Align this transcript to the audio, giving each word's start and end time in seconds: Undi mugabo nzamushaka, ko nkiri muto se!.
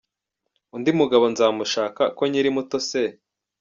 Undi 0.75 0.89
mugabo 0.99 1.25
nzamushaka, 1.33 2.01
ko 2.17 2.23
nkiri 2.29 2.49
muto 2.55 2.77
se!. 2.89 3.03